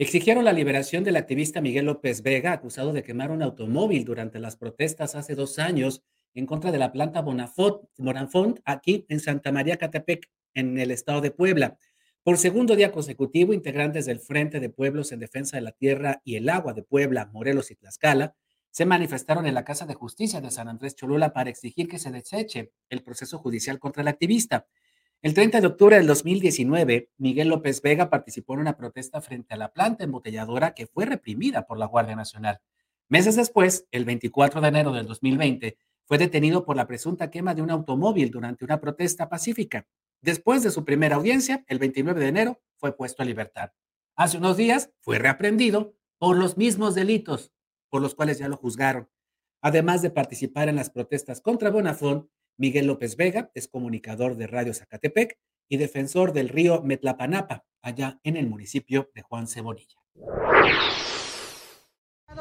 Exigieron 0.00 0.46
la 0.46 0.54
liberación 0.54 1.04
del 1.04 1.16
activista 1.16 1.60
Miguel 1.60 1.84
López 1.84 2.22
Vega, 2.22 2.52
acusado 2.52 2.94
de 2.94 3.02
quemar 3.02 3.30
un 3.30 3.42
automóvil 3.42 4.06
durante 4.06 4.38
las 4.38 4.56
protestas 4.56 5.14
hace 5.14 5.34
dos 5.34 5.58
años 5.58 6.02
en 6.32 6.46
contra 6.46 6.72
de 6.72 6.78
la 6.78 6.90
planta 6.90 7.20
Bonafont, 7.20 8.60
aquí 8.64 9.04
en 9.10 9.20
Santa 9.20 9.52
María 9.52 9.76
Catepec, 9.76 10.30
en 10.54 10.78
el 10.78 10.90
estado 10.90 11.20
de 11.20 11.32
Puebla. 11.32 11.76
Por 12.22 12.38
segundo 12.38 12.76
día 12.76 12.92
consecutivo, 12.92 13.52
integrantes 13.52 14.06
del 14.06 14.20
Frente 14.20 14.58
de 14.58 14.70
Pueblos 14.70 15.12
en 15.12 15.20
Defensa 15.20 15.58
de 15.58 15.64
la 15.64 15.72
Tierra 15.72 16.22
y 16.24 16.36
el 16.36 16.48
Agua 16.48 16.72
de 16.72 16.82
Puebla, 16.82 17.28
Morelos 17.30 17.70
y 17.70 17.74
Tlaxcala 17.74 18.34
se 18.70 18.86
manifestaron 18.86 19.44
en 19.46 19.52
la 19.52 19.66
Casa 19.66 19.84
de 19.84 19.92
Justicia 19.92 20.40
de 20.40 20.50
San 20.50 20.68
Andrés 20.68 20.96
Cholula 20.96 21.34
para 21.34 21.50
exigir 21.50 21.88
que 21.88 21.98
se 21.98 22.10
deseche 22.10 22.72
el 22.88 23.02
proceso 23.02 23.36
judicial 23.36 23.78
contra 23.78 24.00
el 24.00 24.08
activista. 24.08 24.66
El 25.22 25.34
30 25.34 25.60
de 25.60 25.66
octubre 25.66 25.96
del 25.96 26.06
2019, 26.06 27.10
Miguel 27.18 27.48
López 27.48 27.82
Vega 27.82 28.08
participó 28.08 28.54
en 28.54 28.60
una 28.60 28.78
protesta 28.78 29.20
frente 29.20 29.52
a 29.52 29.58
la 29.58 29.70
planta 29.70 30.02
embotelladora 30.02 30.72
que 30.72 30.86
fue 30.86 31.04
reprimida 31.04 31.66
por 31.66 31.76
la 31.76 31.84
Guardia 31.84 32.16
Nacional. 32.16 32.60
Meses 33.10 33.36
después, 33.36 33.86
el 33.90 34.06
24 34.06 34.62
de 34.62 34.68
enero 34.68 34.92
del 34.92 35.06
2020, 35.06 35.76
fue 36.06 36.16
detenido 36.16 36.64
por 36.64 36.76
la 36.76 36.86
presunta 36.86 37.30
quema 37.30 37.54
de 37.54 37.60
un 37.60 37.70
automóvil 37.70 38.30
durante 38.30 38.64
una 38.64 38.80
protesta 38.80 39.28
pacífica. 39.28 39.86
Después 40.22 40.62
de 40.62 40.70
su 40.70 40.86
primera 40.86 41.16
audiencia, 41.16 41.64
el 41.68 41.78
29 41.78 42.18
de 42.18 42.28
enero, 42.28 42.60
fue 42.78 42.96
puesto 42.96 43.22
a 43.22 43.26
libertad. 43.26 43.72
Hace 44.16 44.38
unos 44.38 44.56
días 44.56 44.90
fue 45.00 45.18
reaprendido 45.18 45.94
por 46.18 46.38
los 46.38 46.56
mismos 46.56 46.94
delitos 46.94 47.52
por 47.90 48.00
los 48.00 48.14
cuales 48.14 48.38
ya 48.38 48.48
lo 48.48 48.56
juzgaron. 48.56 49.10
Además 49.60 50.00
de 50.00 50.08
participar 50.08 50.70
en 50.70 50.76
las 50.76 50.88
protestas 50.88 51.42
contra 51.42 51.70
Bonafón, 51.70 52.30
Miguel 52.60 52.88
López 52.88 53.16
Vega 53.16 53.50
es 53.54 53.68
comunicador 53.68 54.36
de 54.36 54.46
Radio 54.46 54.74
Zacatepec 54.74 55.38
y 55.66 55.78
defensor 55.78 56.34
del 56.34 56.50
río 56.50 56.82
Metlapanapa, 56.82 57.64
allá 57.80 58.20
en 58.22 58.36
el 58.36 58.50
municipio 58.50 59.10
de 59.14 59.22
Juan 59.22 59.46
Cebonilla. 59.46 59.96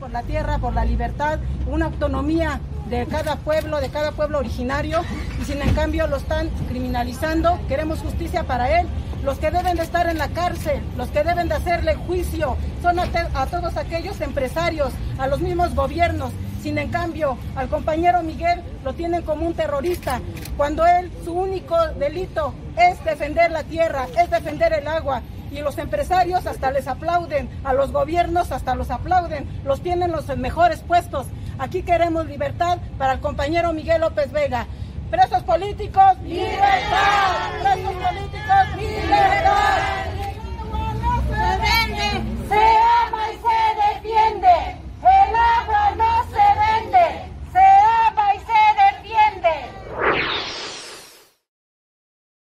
Por 0.00 0.10
la 0.10 0.24
tierra, 0.24 0.58
por 0.58 0.74
la 0.74 0.84
libertad, 0.84 1.38
una 1.68 1.86
autonomía 1.86 2.60
de 2.88 3.06
cada 3.06 3.36
pueblo, 3.36 3.80
de 3.80 3.88
cada 3.90 4.10
pueblo 4.10 4.38
originario, 4.38 5.02
y 5.40 5.44
sin 5.44 5.62
en 5.62 5.72
cambio 5.74 6.08
lo 6.08 6.16
están 6.16 6.48
criminalizando. 6.68 7.60
Queremos 7.68 8.00
justicia 8.00 8.42
para 8.42 8.80
él 8.80 8.88
los 9.24 9.38
que 9.38 9.52
deben 9.52 9.76
de 9.76 9.84
estar 9.84 10.08
en 10.08 10.18
la 10.18 10.28
cárcel, 10.28 10.80
los 10.96 11.08
que 11.10 11.22
deben 11.22 11.48
de 11.48 11.54
hacerle 11.54 11.94
juicio, 11.94 12.56
son 12.82 12.98
a, 12.98 13.46
todos 13.46 13.76
aquellos 13.76 14.20
empresarios, 14.20 14.92
a 15.18 15.28
los 15.28 15.40
mismos 15.40 15.74
gobiernos. 15.74 16.32
Sin 16.62 16.76
en 16.76 16.90
cambio, 16.90 17.38
al 17.56 17.68
compañero 17.68 18.22
Miguel 18.22 18.62
lo 18.84 18.92
tienen 18.92 19.22
como 19.22 19.46
un 19.46 19.54
terrorista, 19.54 20.20
cuando 20.58 20.84
él, 20.86 21.10
su 21.24 21.32
único 21.32 21.76
delito 21.98 22.52
es 22.76 23.02
defender 23.02 23.50
la 23.50 23.62
tierra, 23.64 24.06
es 24.18 24.30
defender 24.30 24.74
el 24.74 24.86
agua. 24.86 25.22
Y 25.50 25.60
los 25.60 25.78
empresarios 25.78 26.46
hasta 26.46 26.70
les 26.70 26.86
aplauden, 26.86 27.48
a 27.64 27.72
los 27.72 27.92
gobiernos 27.92 28.52
hasta 28.52 28.74
los 28.74 28.90
aplauden, 28.90 29.48
los 29.64 29.80
tienen 29.80 30.12
los 30.12 30.28
mejores 30.36 30.80
puestos. 30.80 31.26
Aquí 31.58 31.82
queremos 31.82 32.26
libertad 32.26 32.78
para 32.98 33.14
el 33.14 33.20
compañero 33.20 33.72
Miguel 33.72 34.02
López 34.02 34.30
Vega. 34.30 34.66
Presos 35.10 35.42
políticos, 35.42 36.18
libertad. 36.24 37.59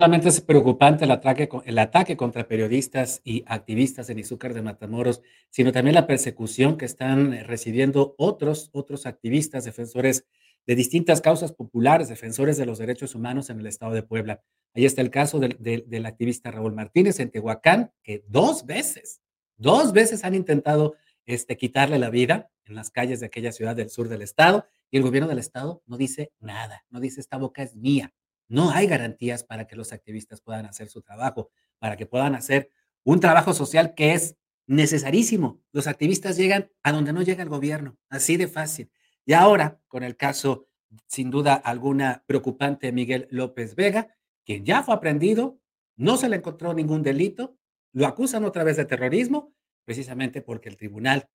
Solamente 0.05 0.29
es 0.29 0.43
preocupante 0.43 1.07
el 1.07 1.79
ataque, 1.79 2.17
contra 2.19 2.47
periodistas 2.47 3.23
y 3.25 3.43
activistas 3.47 4.11
en 4.11 4.19
Izúcar 4.19 4.53
de 4.53 4.61
Matamoros, 4.61 5.23
sino 5.49 5.73
también 5.73 5.95
la 5.95 6.07
persecución 6.07 6.77
que 6.77 6.85
están 6.85 7.33
recibiendo 7.47 8.15
otros, 8.19 8.69
otros 8.75 9.07
activistas, 9.07 9.65
defensores 9.65 10.27
de 10.67 10.75
distintas 10.75 11.23
causas 11.23 11.53
populares, 11.53 12.11
defensores 12.11 12.59
de 12.59 12.67
los 12.67 12.77
derechos 12.77 13.15
humanos 13.15 13.49
en 13.49 13.61
el 13.61 13.67
estado 13.67 13.95
de 13.95 14.03
Puebla. 14.03 14.43
Ahí 14.75 14.85
está 14.85 15.01
el 15.01 15.09
caso 15.09 15.41
del, 15.41 16.05
activista 16.05 16.51
Raúl 16.51 16.75
Martínez 16.75 17.19
en 17.19 17.31
Tehuacán, 17.31 17.91
que 18.03 18.25
dos 18.29 18.67
veces, 18.67 19.23
dos 19.57 19.95
veces 19.95 20.23
han 20.23 20.35
intentado 20.35 20.97
este, 21.25 21.57
quitarle 21.57 21.99
la 21.99 22.11
vida 22.11 22.51
en 22.67 22.75
las 22.75 22.91
calles 22.91 23.21
de 23.21 23.27
aquella 23.27 23.53
ciudad 23.53 23.75
del 23.75 23.89
sur 23.89 24.11
del 24.11 24.21
estado 24.21 24.67
y 24.91 24.99
el 24.99 25.03
gobierno 25.03 25.31
del 25.31 25.39
estado 25.39 25.83
no 25.87 25.97
dice 25.97 26.31
nada, 26.41 26.85
no 26.91 27.01
dice 27.01 27.23
esta 27.23 27.39
boca 27.39 27.63
es 27.63 27.75
mía. 27.75 28.13
No 28.55 28.71
hay 28.71 28.87
garantías 28.87 29.43
para 29.43 29.67
que 29.67 29.75
los 29.75 29.93
activistas 29.93 30.41
puedan 30.41 30.65
hacer 30.65 30.89
su 30.89 31.03
trabajo, 31.03 31.51
para 31.81 31.97
que 31.97 32.07
puedan 32.07 32.37
hacer 32.37 32.71
un 33.03 33.19
trabajo 33.19 33.53
social 33.53 33.95
que 33.97 34.13
es 34.13 34.37
necesarísimo. 34.69 35.61
Los 35.73 35.89
activistas 35.89 36.37
llegan 36.37 36.71
a 36.85 36.93
donde 36.93 37.13
no 37.13 37.23
llega 37.23 37.43
el 37.43 37.49
gobierno, 37.49 37.99
así 38.11 38.37
de 38.37 38.47
fácil. 38.47 38.93
Y 39.27 39.33
ahora, 39.33 39.81
con 39.89 40.05
el 40.05 40.17
caso, 40.17 40.69
sin 41.09 41.33
duda 41.33 41.55
alguna, 41.55 42.23
preocupante 42.29 42.87
de 42.87 42.93
Miguel 42.93 43.27
López 43.29 43.75
Vega, 43.75 44.15
quien 44.45 44.65
ya 44.65 44.85
fue 44.85 44.95
aprendido, 44.95 45.59
no 45.97 46.17
se 46.17 46.29
le 46.29 46.37
encontró 46.37 46.75
ningún 46.75 47.03
delito, 47.03 47.59
lo 47.93 48.07
acusan 48.07 48.45
otra 48.45 48.63
vez 48.63 48.77
de 48.77 48.85
terrorismo, 48.85 49.53
precisamente 49.85 50.43
porque 50.43 50.69
el 50.69 50.77
tribunal 50.77 51.29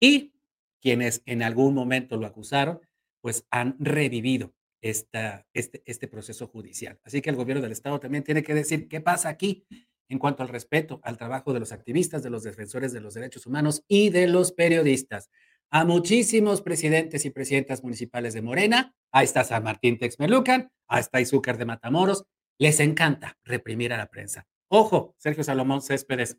y 0.00 0.32
quienes 0.80 1.20
en 1.26 1.42
algún 1.42 1.74
momento 1.74 2.16
lo 2.16 2.26
acusaron, 2.26 2.80
pues 3.20 3.46
han 3.50 3.76
revivido 3.78 4.54
este, 4.84 5.44
este 5.52 6.08
proceso 6.08 6.46
judicial. 6.46 7.00
Así 7.04 7.22
que 7.22 7.30
el 7.30 7.36
gobierno 7.36 7.62
del 7.62 7.72
Estado 7.72 7.98
también 7.98 8.22
tiene 8.22 8.42
que 8.42 8.54
decir 8.54 8.86
qué 8.86 9.00
pasa 9.00 9.30
aquí 9.30 9.66
en 10.08 10.18
cuanto 10.18 10.42
al 10.42 10.50
respeto 10.50 11.00
al 11.02 11.16
trabajo 11.16 11.52
de 11.54 11.60
los 11.60 11.72
activistas, 11.72 12.22
de 12.22 12.30
los 12.30 12.42
defensores 12.42 12.92
de 12.92 13.00
los 13.00 13.14
derechos 13.14 13.46
humanos 13.46 13.82
y 13.88 14.10
de 14.10 14.26
los 14.26 14.52
periodistas 14.52 15.30
a 15.70 15.84
muchísimos 15.84 16.60
presidentes 16.60 17.24
y 17.24 17.30
presidentas 17.30 17.82
municipales 17.82 18.34
de 18.34 18.42
Morena. 18.42 18.94
Ahí 19.10 19.24
está 19.24 19.42
San 19.42 19.64
Martín 19.64 19.98
Texmelucan, 19.98 20.70
ahí 20.86 21.00
está 21.00 21.20
Izúcar 21.20 21.58
de 21.58 21.64
Matamoros. 21.64 22.26
Les 22.58 22.78
encanta 22.78 23.38
reprimir 23.42 23.92
a 23.92 23.96
la 23.96 24.06
prensa. 24.06 24.46
Ojo, 24.68 25.14
Sergio 25.18 25.42
Salomón 25.42 25.82
Céspedes, 25.82 26.38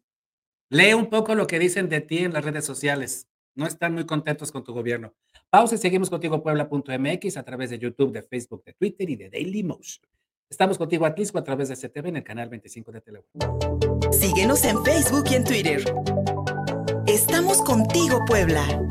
lee 0.69 0.93
un 0.93 1.09
poco 1.09 1.35
lo 1.35 1.47
que 1.47 1.59
dicen 1.59 1.89
de 1.89 2.01
ti 2.01 2.19
en 2.19 2.33
las 2.33 2.45
redes 2.45 2.63
sociales. 2.63 3.27
No 3.55 3.65
están 3.65 3.93
muy 3.93 4.05
contentos 4.05 4.51
con 4.51 4.63
tu 4.65 4.73
gobierno. 4.73 5.13
Pausa 5.49 5.75
y 5.75 5.77
seguimos 5.77 6.09
contigo 6.09 6.43
Puebla.mx 6.43 7.37
a 7.37 7.43
través 7.43 7.69
de 7.69 7.79
YouTube, 7.79 8.11
de 8.11 8.21
Facebook, 8.21 8.63
de 8.65 8.73
Twitter 8.73 9.09
y 9.09 9.15
de 9.15 9.29
Daily 9.29 9.63
Motion. 9.63 10.05
Estamos 10.49 10.77
contigo 10.77 11.05
Atlisco 11.05 11.39
a 11.39 11.43
través 11.43 11.69
de 11.69 11.75
CTV 11.75 12.09
en 12.09 12.17
el 12.17 12.23
canal 12.23 12.49
25 12.49 12.91
de 12.91 13.01
Telegram. 13.01 13.31
Síguenos 14.11 14.63
en 14.65 14.83
Facebook 14.83 15.23
y 15.31 15.35
en 15.35 15.43
Twitter. 15.45 15.83
Estamos 17.07 17.61
contigo, 17.61 18.19
Puebla. 18.27 18.84